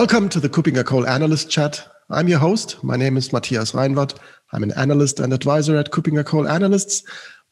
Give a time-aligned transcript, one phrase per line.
[0.00, 1.86] Welcome to the KuppingerCole Analyst Chat.
[2.08, 2.82] I'm your host.
[2.82, 4.16] My name is Matthias Reinwarth.
[4.50, 7.02] I'm an analyst and advisor at KuppingerCole Analysts.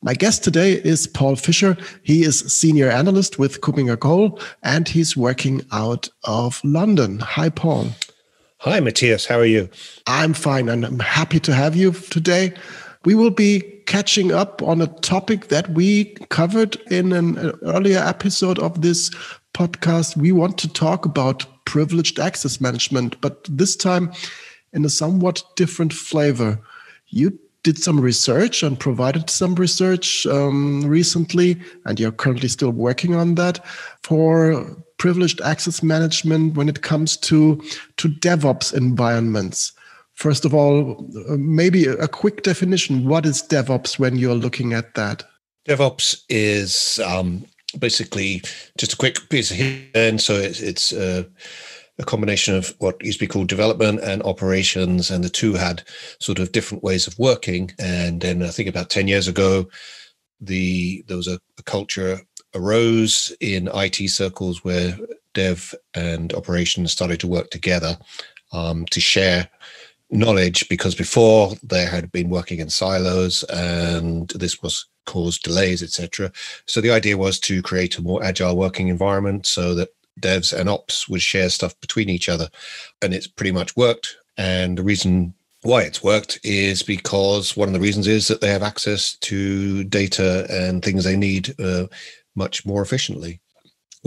[0.01, 1.77] My guest today is Paul Fisher.
[2.05, 7.19] He is senior analyst with KuppingerCole and he's working out of London.
[7.19, 7.89] Hi, Paul.
[8.61, 9.27] Hi, Matthias.
[9.27, 9.69] How are you?
[10.07, 12.55] I'm fine and I'm happy to have you today.
[13.05, 18.59] We will be catching up on a topic that we covered in an earlier episode
[18.59, 19.11] of this
[19.53, 20.17] podcast.
[20.17, 24.11] We want to talk about privileged access management, but this time
[24.73, 26.59] in a somewhat different flavor.
[27.09, 33.15] You did some research and provided some research um, recently, and you're currently still working
[33.15, 33.63] on that
[34.03, 34.65] for
[34.97, 37.63] privileged access management when it comes to
[37.99, 39.73] to DevOps environments.
[40.15, 44.95] First of all, uh, maybe a quick definition: what is DevOps when you're looking at
[44.95, 45.23] that?
[45.69, 47.45] DevOps is um,
[47.79, 48.43] basically
[48.77, 49.87] just a quick piece of here.
[49.95, 51.25] and so it's, it's uh,
[51.99, 55.83] a combination of what used to be called development and operations and the two had
[56.21, 59.67] sort of different ways of working and then i think about 10 years ago
[60.41, 62.21] the there was a, a culture
[62.55, 64.97] arose in it circles where
[65.35, 67.99] dev and operations started to work together
[68.53, 69.49] um, to share
[70.11, 76.31] knowledge because before they had been working in silos and this was caused delays, etc.
[76.67, 79.89] So the idea was to create a more agile working environment so that
[80.21, 82.49] devs and ops would share stuff between each other.
[83.03, 84.17] And it's pretty much worked.
[84.37, 88.51] And the reason why it's worked is because one of the reasons is that they
[88.51, 91.87] have access to data and things they need uh,
[92.37, 93.41] much more efficiently,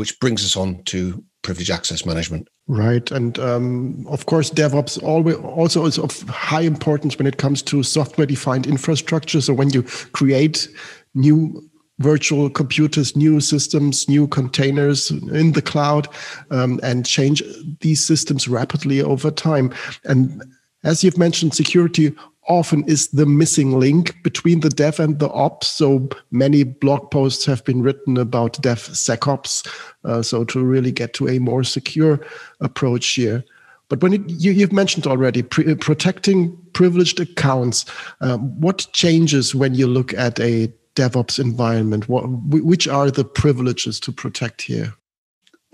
[0.01, 2.47] which brings us on to privilege access management.
[2.65, 3.11] Right.
[3.11, 7.83] And um, of course, DevOps always also is of high importance when it comes to
[7.83, 9.41] software defined infrastructure.
[9.41, 10.67] So when you create
[11.13, 11.61] new
[11.99, 16.07] virtual computers, new systems, new containers in the cloud,
[16.49, 17.43] um, and change
[17.81, 19.71] these systems rapidly over time.
[20.05, 20.43] And
[20.83, 22.11] as you've mentioned, security
[22.51, 25.67] often is the missing link between the dev and the ops.
[25.67, 29.67] So many blog posts have been written about DevSecOps.
[30.03, 32.19] Uh, so to really get to a more secure
[32.59, 33.43] approach here.
[33.89, 37.85] But when it, you, have mentioned already pre- protecting privileged accounts,
[38.21, 42.07] um, what changes when you look at a DevOps environment?
[42.07, 44.93] What, which are the privileges to protect here?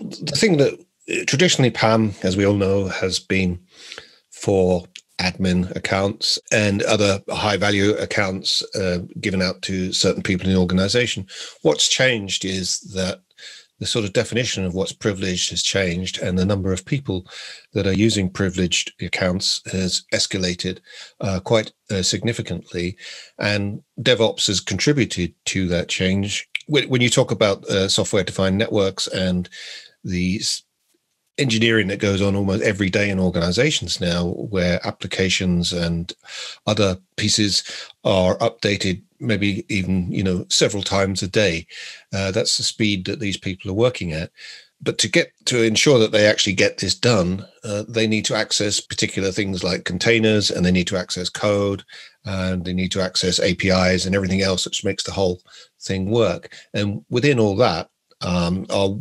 [0.00, 3.58] The thing that uh, traditionally PAM, as we all know, has been
[4.30, 4.84] for
[5.18, 10.60] admin accounts and other high value accounts uh, given out to certain people in the
[10.60, 11.26] organization.
[11.62, 13.20] What's changed is that
[13.78, 17.26] the sort of definition of what's privileged has changed, and the number of people
[17.74, 20.80] that are using privileged accounts has escalated
[21.20, 22.96] uh, quite uh, significantly.
[23.38, 26.48] And DevOps has contributed to that change.
[26.66, 29.48] When you talk about uh, software defined networks and
[30.04, 30.40] the
[31.38, 36.12] engineering that goes on almost every day in organizations now where applications and
[36.66, 37.62] other pieces
[38.04, 41.66] are updated maybe even you know several times a day.
[42.12, 44.30] Uh, that's the speed that these people are working at.
[44.80, 48.36] But to get to ensure that they actually get this done uh, they need to
[48.36, 51.84] access particular things like containers and they need to access code
[52.24, 55.40] and they need to access apis and everything else which makes the whole
[55.80, 56.54] thing work.
[56.74, 57.90] And within all that
[58.20, 58.96] um, are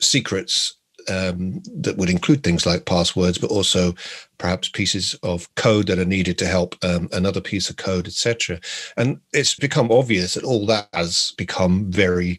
[0.00, 0.76] secrets
[1.08, 3.94] um, that would include things like passwords, but also
[4.38, 8.60] perhaps pieces of code that are needed to help um, another piece of code, etc.
[8.96, 12.38] And it's become obvious that all that has become very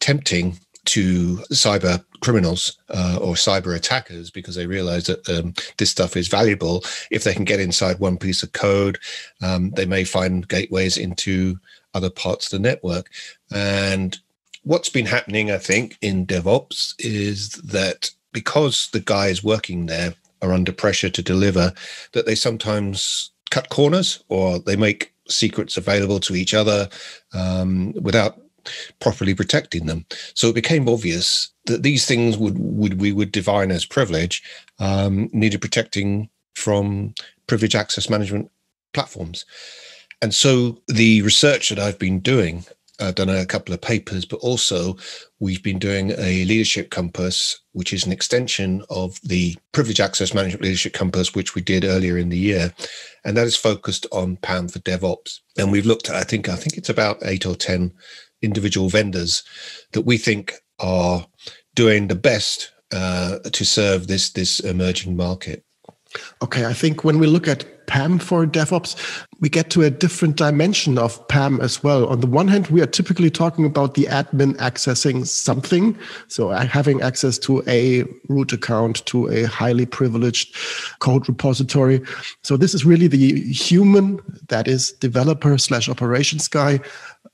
[0.00, 6.16] tempting to cyber criminals uh, or cyber attackers because they realize that um, this stuff
[6.16, 6.82] is valuable.
[7.10, 8.98] If they can get inside one piece of code,
[9.42, 11.58] um, they may find gateways into
[11.94, 13.10] other parts of the network.
[13.52, 14.18] And
[14.62, 20.52] what's been happening, I think, in DevOps is that because the guys working there are
[20.52, 21.72] under pressure to deliver,
[22.12, 26.88] that they sometimes cut corners or they make secrets available to each other
[27.32, 28.40] um, without
[29.00, 30.04] properly protecting them.
[30.34, 34.42] So it became obvious that these things would, would we would define as privilege
[34.78, 37.14] um, needed protecting from
[37.46, 38.50] privilege access management
[38.92, 39.44] platforms.
[40.22, 42.64] And so the research that I've been doing
[43.00, 44.96] uh, done a couple of papers, but also
[45.38, 50.62] we've been doing a leadership compass, which is an extension of the privilege access management
[50.62, 52.72] leadership compass, which we did earlier in the year,
[53.24, 55.40] and that is focused on PAM for DevOps.
[55.58, 57.92] And we've looked at, I think, I think it's about eight or ten
[58.42, 59.42] individual vendors
[59.92, 61.26] that we think are
[61.74, 65.64] doing the best uh, to serve this this emerging market.
[66.42, 68.94] Okay, I think when we look at PAM for DevOps,
[69.40, 72.06] we get to a different dimension of PAM as well.
[72.06, 75.98] On the one hand, we are typically talking about the admin accessing something.
[76.28, 80.54] So having access to a root account, to a highly privileged
[81.00, 82.00] code repository.
[82.44, 84.20] So this is really the human,
[84.50, 86.78] that is developer slash operations guy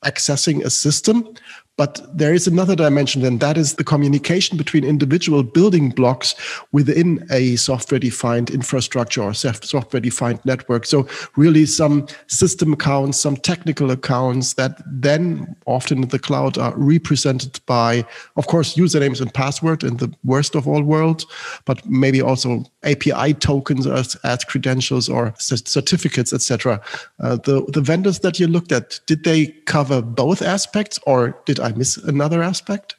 [0.04, 1.34] accessing a system.
[1.76, 6.34] But there is another dimension, and that is the communication between individual building blocks
[6.72, 10.86] within a software defined infrastructure or software defined network.
[10.86, 11.06] So,
[11.36, 17.60] really, some system accounts, some technical accounts that then often in the cloud are represented
[17.66, 18.06] by,
[18.36, 21.26] of course, usernames and password in the worst of all worlds,
[21.66, 26.80] but maybe also API tokens as, as credentials or certificates, etc.
[27.20, 31.60] Uh, the, the vendors that you looked at, did they cover both aspects or did
[31.66, 32.94] I miss another aspect?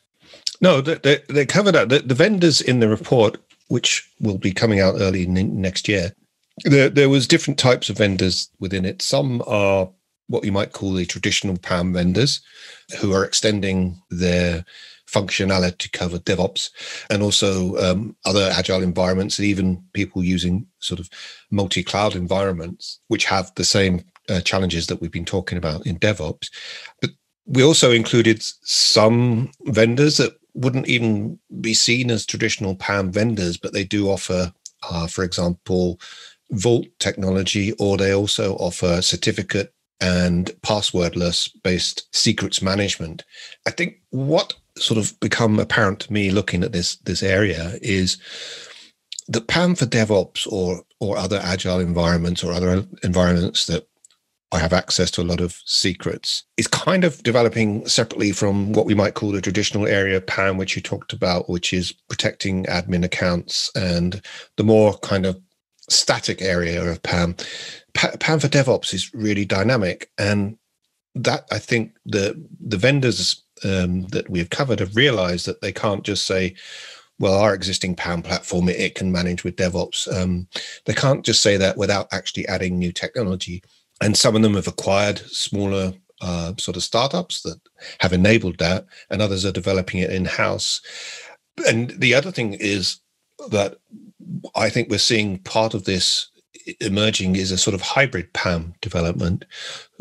[0.60, 1.90] No, they, they covered that.
[1.90, 3.38] The, the vendors in the report,
[3.69, 6.14] which will be coming out early next year,
[6.64, 9.02] there, there was different types of vendors within it.
[9.02, 9.90] Some are
[10.28, 12.42] what you might call the traditional PAM vendors
[13.00, 14.66] who are extending their
[15.08, 16.69] functionality to cover DevOps
[17.10, 21.10] and also um, other agile environments and even people using sort of
[21.50, 26.50] multi-cloud environments, which have the same uh, challenges that we've been talking about in DevOps.
[27.00, 27.12] But
[27.48, 33.74] we also included some vendors that wouldn't even be seen as traditional PAM vendors, but
[33.74, 34.54] they do offer,
[34.84, 36.00] uh, for example,
[36.52, 43.24] Vault technology, or they also offer certificate and passwordless based secrets management.
[43.66, 48.18] I think what sort of become apparent to me looking at this this area is
[49.28, 53.88] that PAM for DevOps or or other agile environments or other environments that
[54.52, 58.86] I have access to a lot of secrets is kind of developing separately from what
[58.86, 62.64] we might call the traditional area of PAM, which you talked about, which is protecting
[62.66, 64.22] admin accounts and
[64.56, 65.40] the more kind of
[65.90, 67.36] static area of PAM.
[67.94, 70.12] PAM for DevOps is really dynamic.
[70.18, 70.58] And
[71.16, 76.04] that I think the the vendors um, that we've covered have realized that they can't
[76.04, 76.56] just say,
[77.20, 80.08] well, our existing PAM platform, it, it can manage with DevOps.
[80.16, 80.48] Um,
[80.86, 83.64] they can't just say that without actually adding new technology
[84.02, 87.60] and some of them have acquired smaller uh, sort of startups that
[88.00, 90.82] have enabled that, and others are developing it in house.
[91.68, 93.00] And the other thing is
[93.50, 93.78] that
[94.56, 96.30] I think we're seeing part of this
[96.82, 99.46] emerging is a sort of hybrid PAM development,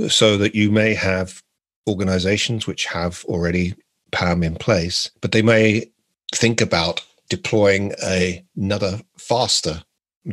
[0.08, 1.42] so that you may have
[1.88, 3.74] organizations which have already
[4.10, 5.86] PAM in place, but they may
[6.34, 9.82] think about deploying a, another faster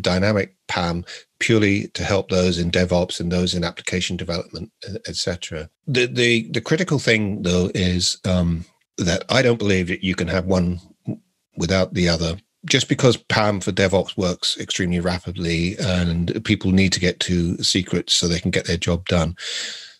[0.02, 1.06] dynamic PAM
[1.40, 4.72] purely to help those in DevOps and those in application development,
[5.08, 5.70] etc.
[5.88, 8.66] The, the the critical thing though is um,
[8.98, 10.80] that I don't believe that you can have one
[11.58, 12.38] without the other.
[12.66, 18.14] Just because PAM for DevOps works extremely rapidly and people need to get to secrets
[18.14, 19.36] so they can get their job done,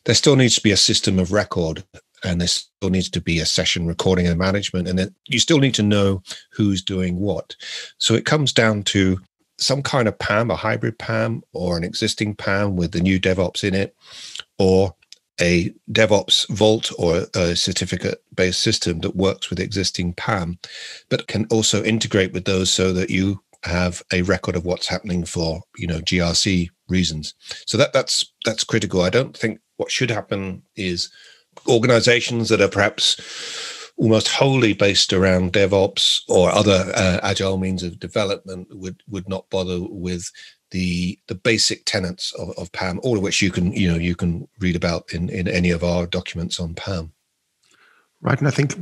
[0.06, 1.84] there still needs to be a system of record
[2.24, 5.60] and there still needs to be a session recording and management and then you still
[5.60, 7.56] need to know who's doing what
[7.98, 9.20] so it comes down to
[9.58, 13.64] some kind of PAM, a hybrid PAM, or an existing PAM with the new DevOps
[13.64, 13.96] in it,
[14.60, 14.96] or
[15.42, 20.60] a DevOps Vault or a certificate based system that works with existing PAM,
[21.10, 25.24] but can also integrate with those so that you have a record of what's happening
[25.24, 27.34] for you know GRC reasons.
[27.66, 29.02] So that that's that's critical.
[29.02, 31.10] I don't think what should happen is
[31.68, 33.20] organizations that are perhaps
[33.98, 39.50] almost wholly based around DevOps or other uh, agile means of development would would not
[39.50, 40.32] bother with
[40.72, 44.16] the the basic tenets of, of PAM, all of which you can you know you
[44.16, 47.14] can read about in in any of our documents on PAM.
[48.22, 48.76] Right, and I think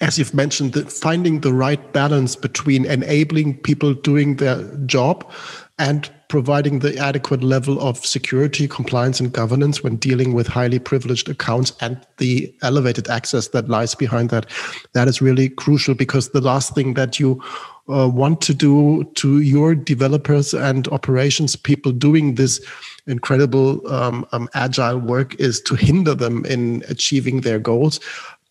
[0.00, 5.30] as you've mentioned, finding the right balance between enabling people doing their job
[5.78, 11.28] and providing the adequate level of security, compliance, and governance when dealing with highly privileged
[11.28, 14.46] accounts and the elevated access that lies behind that.
[14.92, 17.42] That is really crucial because the last thing that you
[17.88, 22.64] uh, want to do to your developers and operations people doing this
[23.06, 28.00] incredible um, um, agile work is to hinder them in achieving their goals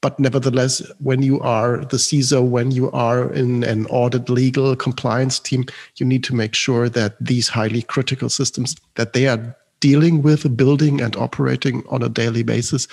[0.06, 5.40] but nevertheless, when you are the CISO, when you are in an audit legal compliance
[5.40, 10.22] team, you need to make sure that these highly critical systems that they are dealing
[10.22, 12.88] with, building and operating on a daily basis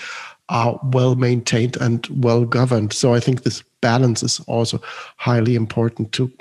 [0.49, 2.95] are well maintained and well governed.
[2.95, 4.81] So I think this balance is also
[5.19, 6.33] highly important to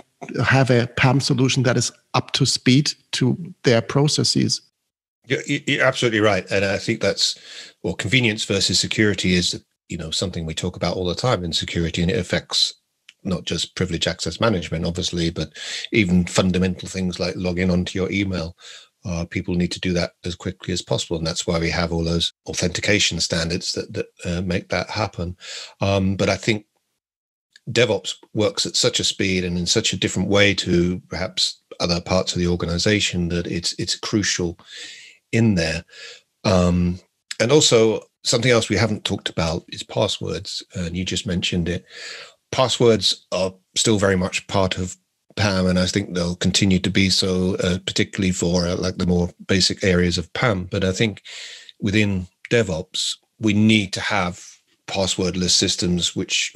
[0.41, 4.61] have a PAM solution that is up to speed to their processes.
[5.27, 6.49] You're, absolutely right.
[6.49, 7.37] And I think that's,
[7.83, 11.53] well, convenience versus security is you know something we talk about all the time in
[11.53, 12.73] security, and it affects
[13.23, 15.49] not just privilege access management, obviously, but
[15.91, 18.55] even fundamental things like logging onto your email.
[19.05, 21.91] uh, people need to do that as quickly as possible, and that's why we have
[21.91, 25.35] all those authentication standards that that uh, make that happen.
[25.79, 26.65] Um, but I think
[27.71, 32.01] DevOps works at such a speed and in such a different way to perhaps other
[32.01, 34.57] parts of the organization that it's it's crucial
[35.31, 35.83] in there.
[36.43, 36.99] Um,
[37.39, 41.85] and also something else we haven't talked about is passwords, and you just mentioned it.
[42.51, 44.97] Passwords are still very much part of
[45.35, 49.07] PAM, and I think they'll continue to be so, uh, particularly for uh, like the
[49.07, 50.65] more basic areas of PAM.
[50.65, 51.21] But I think
[51.79, 54.45] within DevOps, we need to have
[54.87, 56.53] passwordless systems which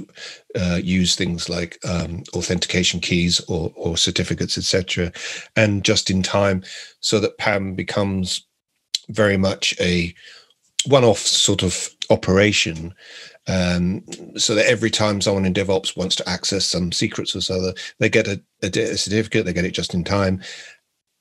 [0.60, 5.12] uh, use things like um, authentication keys or, or certificates, etc.,
[5.56, 6.64] and just in time,
[7.00, 8.46] so that PAM becomes
[9.10, 10.14] very much a
[10.88, 12.94] one-off sort of operation.
[13.48, 14.04] Um,
[14.38, 18.10] so that every time someone in DevOps wants to access some secrets or so, they
[18.10, 20.42] get a, a certificate, they get it just in time,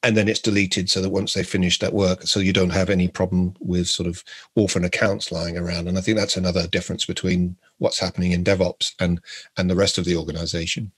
[0.05, 2.91] and then it's deleted so that once they finish that work so you don't have
[2.91, 4.23] any problem with sort of
[4.55, 8.93] orphan accounts lying around and i think that's another difference between what's happening in devops
[9.01, 9.21] and
[9.57, 10.93] and the rest of the organization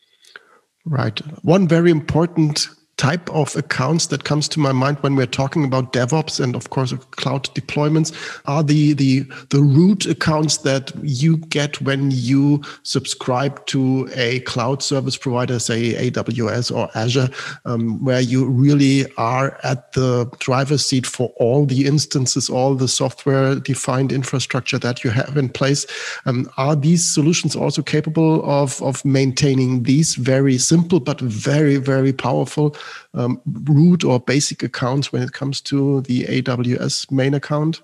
[0.85, 5.65] right one very important type of accounts that comes to my mind when we're talking
[5.65, 8.12] about DevOps and of course cloud deployments
[8.47, 14.83] are the the the root accounts that you get when you subscribe to a cloud
[14.83, 17.29] service provider, say AWS or Azure,
[17.65, 22.88] um, where you really are at the driver's seat for all the instances, all the
[22.88, 25.87] software defined infrastructure that you have in place.
[26.25, 32.12] Um, are these solutions also capable of of maintaining these very simple but very very
[32.12, 32.75] powerful
[33.14, 37.83] um, root or basic accounts when it comes to the AWS main account?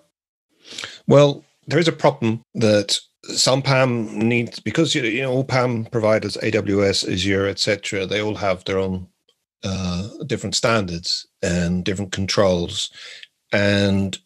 [1.07, 6.37] Well, there is a problem that some PAM needs because you know all PAM providers,
[6.43, 8.07] AWS, Azure, etc.
[8.07, 9.07] They all have their own
[9.65, 12.91] uh, different standards and different controls,
[13.53, 14.19] and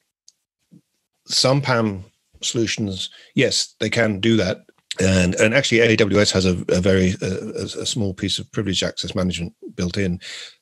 [1.26, 2.04] some PAM
[2.42, 4.65] solutions, yes, they can do that.
[5.00, 9.14] And and actually, AWS has a, a very a, a small piece of privileged access
[9.14, 10.20] management built in,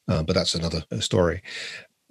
[0.09, 1.43] uh, but that's another uh, story.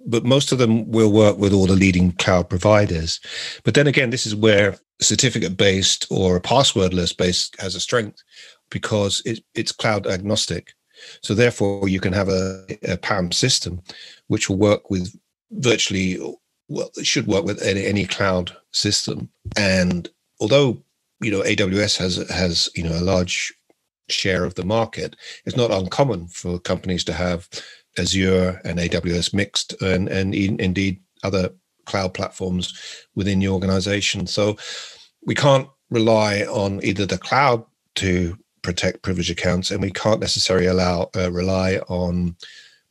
[0.06, 3.20] But most of them will work with all the leading cloud providers.
[3.64, 8.22] But then again, this is where certificate based or passwordless based has a strength
[8.70, 10.72] because it, it's cloud agnostic.
[11.22, 13.82] So therefore, you can have a, a PAM system
[14.28, 15.14] which will work with
[15.50, 16.18] virtually
[16.68, 19.28] well, it should work with any, any cloud system.
[19.56, 20.08] And
[20.40, 20.82] although
[21.20, 23.52] you know AWS has has you know a large
[24.08, 27.48] share of the market, it's not uncommon for companies to have
[27.98, 31.50] Azure and AWS mixed, and, and indeed other
[31.86, 34.26] cloud platforms within the organization.
[34.26, 34.56] So
[35.24, 37.64] we can't rely on either the cloud
[37.96, 42.36] to protect privileged accounts, and we can't necessarily allow uh, rely on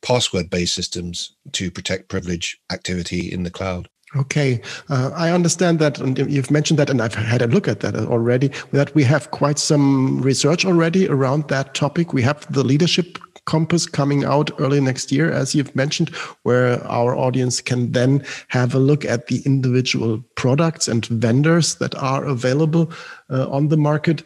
[0.02, 3.90] password-based systems to protect privilege activity in the cloud.
[4.16, 7.80] Okay, uh, I understand that, and you've mentioned that, and I've had a look at
[7.80, 8.52] that already.
[8.72, 12.14] That we have quite some research already around that topic.
[12.14, 16.10] We have the leadership Compass coming out early next year, as you've mentioned,
[16.44, 21.94] where our audience can then have a look at the individual products and vendors that
[21.96, 22.92] are available
[23.34, 24.24] uh, on the market.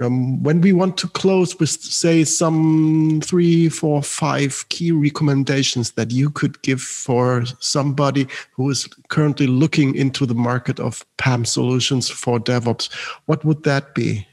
[0.00, 6.10] Um, when we want to close with, say, some three, four, five key recommendations that
[6.10, 12.08] you could give for somebody who is currently looking into the market of PAM solutions
[12.08, 12.92] for DevOps,
[13.26, 14.26] what would that be?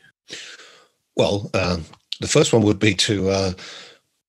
[1.15, 1.77] Well, uh,
[2.19, 3.53] the first one would be to uh,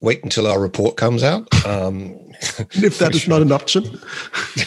[0.00, 1.48] wait until our report comes out.
[1.66, 2.16] Um,
[2.72, 4.00] if that is not an option.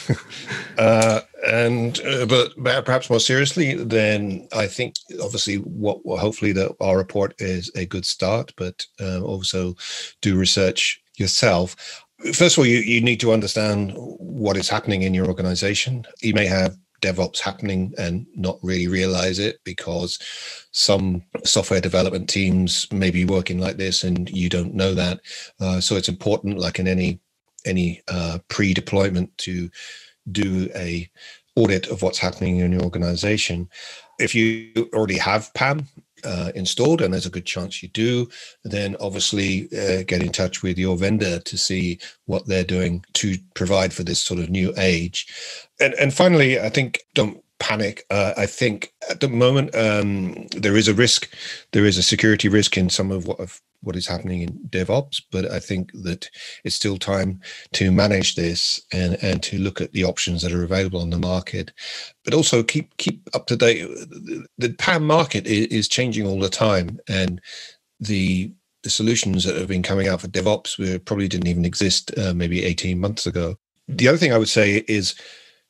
[0.77, 2.55] uh, and uh, but
[2.86, 7.86] perhaps more seriously, then I think obviously what well, hopefully that our report is a
[7.86, 9.75] good start, but uh, also
[10.21, 11.75] do research yourself.
[12.33, 16.05] First of all, you, you need to understand what is happening in your organization.
[16.21, 20.19] You may have DevOps happening and not really realize it because
[20.71, 25.19] some software development teams may be working like this and you don't know that.
[25.60, 27.19] Uh, so it's important, like in any
[27.65, 29.69] any uh, pre-deployment, to
[30.32, 31.10] do a
[31.56, 33.70] audit of what's happening in your organization.
[34.20, 35.88] If you already have PAM,
[36.24, 38.30] uh, installed, and there's a good chance you do,
[38.63, 43.38] then obviously uh, get in touch with your vendor to see what they're doing to
[43.56, 45.28] provide for this sort of new age.
[45.80, 48.06] And, and finally, I think don't panic.
[48.10, 51.30] Uh, I think at the moment um, there is a risk,
[51.72, 53.39] there is a security risk in some of what
[53.84, 56.30] what is happening in DevOps, but I think that
[56.63, 57.39] it's still time
[57.74, 61.18] to manage this and, and to look at the options that are available on the
[61.18, 61.72] market,
[62.24, 63.88] but also keep keep up to date.
[64.58, 67.41] The PAM market is changing all the time, and
[68.00, 68.51] the
[68.84, 72.34] the solutions that have been coming out for DevOps were, probably didn't even exist uh,
[72.34, 73.56] maybe 18 months ago.
[73.88, 75.13] The other thing I would say is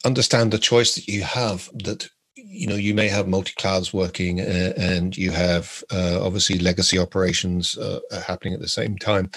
[0.06, 4.74] understand the choice that you have that you know you may have multi-clouds working uh,
[4.78, 9.30] and you have uh, obviously legacy operations uh, happening at the same time.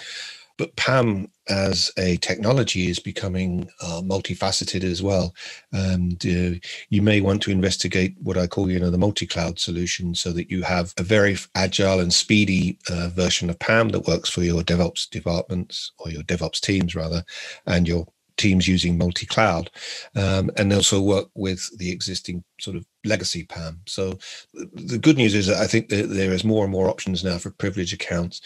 [0.57, 5.35] But pam as a technology is becoming uh, multifaceted as well.
[5.73, 6.59] And uh,
[6.91, 10.51] you may want to investigate what i call you know the multi-cloud solution so that
[10.51, 14.63] you have a very agile and speedy uh, version of pam that works for your
[14.63, 17.25] devops departments or your devops teams rather
[17.67, 19.71] and your teams using multi-cloud
[20.17, 23.81] um, and also work with the existing sort of legacy PAM.
[23.87, 24.19] So
[24.53, 27.39] the good news is that I think that there is more and more options now
[27.39, 28.41] for privilege accounts.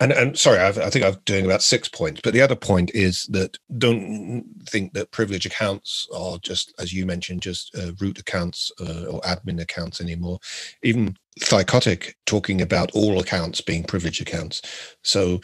[0.00, 2.20] And, and sorry, I've, i think I'm doing about six points.
[2.22, 7.04] But the other point is that don't think that privilege accounts are just, as you
[7.06, 10.38] mentioned, just uh, root accounts uh, or admin accounts anymore.
[10.82, 14.62] Even Thycotic talking about all accounts being privilege accounts.
[15.02, 15.40] So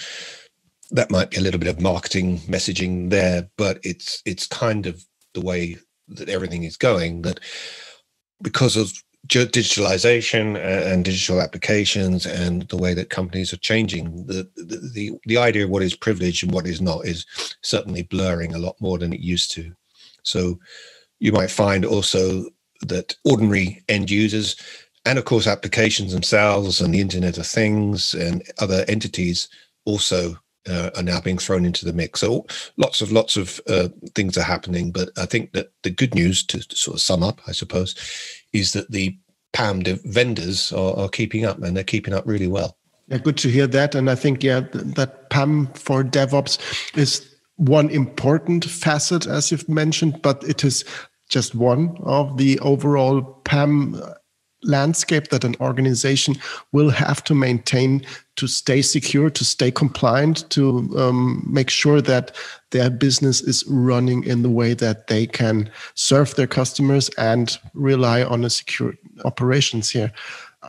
[0.91, 5.05] that might be a little bit of marketing messaging there, but it's it's kind of
[5.35, 5.77] the way
[6.09, 7.23] that everything is going.
[7.23, 7.41] That
[8.43, 8.93] because of
[9.27, 15.65] digitalization and digital applications and the way that companies are changing the, the the idea
[15.65, 17.27] of what is privilege and what is not is
[17.63, 19.73] certainly blurring a lot more than it used to
[20.23, 20.59] so
[21.19, 22.45] you might find also
[22.83, 24.55] that ordinary end users
[25.05, 29.49] and of course applications themselves and the internet of things and other entities
[29.87, 30.39] also
[30.69, 32.21] uh, are now being thrown into the mix.
[32.21, 32.47] So
[32.77, 36.45] lots of lots of uh, things are happening, but I think that the good news,
[36.47, 37.95] to, to, sort of sum up, I suppose,
[38.53, 39.17] is that the
[39.53, 42.77] PAM vendors are, are, keeping up, and they're keeping up really well.
[43.09, 43.95] Yeah, good to hear that.
[43.95, 46.59] And I think yeah, that PAM for DevOps
[46.97, 50.85] is one important facet, as you've mentioned, but it is
[51.29, 54.01] just one of the overall PAM
[54.67, 56.37] landscape that an organization
[56.73, 58.05] will have to maintain
[58.37, 62.37] to stay secure, to stay compliant, to um, make sure that
[62.71, 68.23] their business is running in the way that they can serve their customers and rely
[68.23, 70.13] on a secure operations here.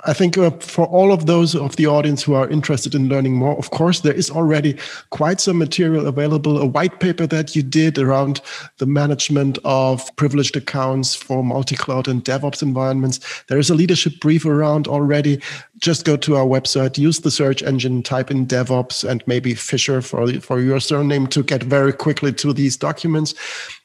[0.05, 3.33] I think uh, for all of those of the audience who are interested in learning
[3.33, 4.77] more, of course, there is already
[5.09, 6.57] quite some material available.
[6.57, 8.41] A white paper that you did around
[8.77, 13.19] the management of privileged accounts for multi cloud and DevOps environments.
[13.47, 15.41] There is a leadership brief around already.
[15.79, 20.01] Just go to our website, use the search engine, type in DevOps and maybe Fisher
[20.01, 23.33] for, for your surname to get very quickly to these documents.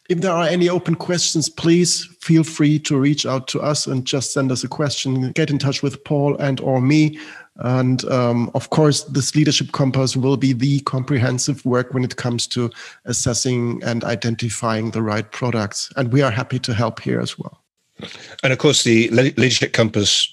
[0.09, 4.05] If there are any open questions, please feel free to reach out to us and
[4.05, 5.33] just send us a question.
[5.33, 7.19] Get in touch with Paul and or me.
[7.57, 12.47] And um, of course, this leadership compass will be the comprehensive work when it comes
[12.49, 12.71] to
[13.07, 15.93] assessing and identifying the right products.
[15.97, 17.61] And we are happy to help here as well.
[18.45, 20.33] And of course, the leadership compass,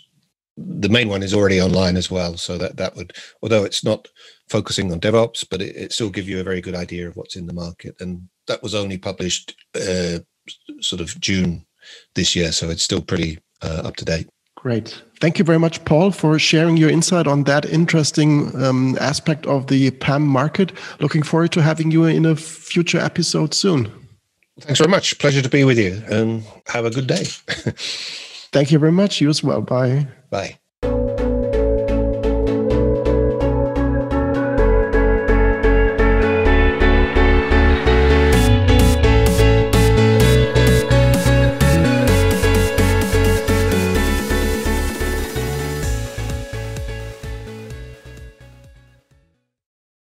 [0.58, 2.38] the main one is already online as well.
[2.38, 4.08] So that that would, although it's not
[4.48, 7.36] focusing on DevOps, but it, it still give you a very good idea of what's
[7.36, 7.96] in the market.
[8.00, 10.20] And that was only published uh,
[10.82, 11.66] sort of June
[12.16, 14.28] this year, so it's still pretty uh, up to date.
[14.56, 15.02] Great.
[15.22, 19.68] Thank you very much, Paul, for sharing your insight on that interesting um, aspect of
[19.68, 20.74] the PAM market.
[21.00, 23.90] Looking forward to having you in a future episode soon.
[24.60, 25.18] Thanks very much.
[25.18, 27.24] Pleasure to be with you and have a good day.
[28.52, 29.22] Thank you very much.
[29.22, 29.62] You as well.
[29.62, 30.08] Bye.
[30.30, 30.60] Bye.